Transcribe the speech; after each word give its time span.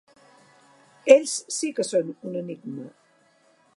Ells 1.15 1.35
sí 1.57 1.69
que 1.81 1.85
són 1.91 2.11
un 2.31 2.41
enigma. 2.43 2.89